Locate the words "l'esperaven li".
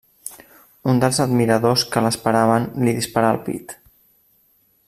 2.07-2.97